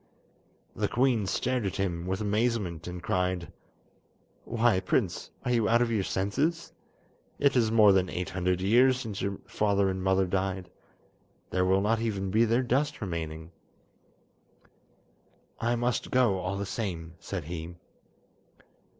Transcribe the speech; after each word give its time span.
The 0.75 0.87
queen 0.87 1.27
stared 1.27 1.63
at 1.63 1.75
him 1.75 2.07
with 2.07 2.21
amazement, 2.21 2.87
and 2.87 3.03
cried: 3.03 3.53
"Why, 4.45 4.79
prince, 4.79 5.29
are 5.45 5.51
you 5.51 5.69
out 5.69 5.83
of 5.83 5.91
your 5.91 6.01
senses? 6.01 6.73
It 7.37 7.55
is 7.55 7.69
more 7.71 7.91
than 7.91 8.09
eight 8.09 8.31
hundred 8.31 8.61
years 8.61 8.99
since 8.99 9.21
your 9.21 9.37
father 9.45 9.89
and 9.91 10.01
mother 10.03 10.25
died! 10.25 10.71
There 11.51 11.65
will 11.65 11.81
not 11.81 12.01
even 12.01 12.31
be 12.31 12.45
their 12.45 12.63
dust 12.63 12.99
remaining." 12.99 13.51
"I 15.59 15.75
must 15.75 16.09
go 16.09 16.39
all 16.39 16.57
the 16.57 16.65
same," 16.65 17.13
said 17.19 17.43
he. 17.43 17.75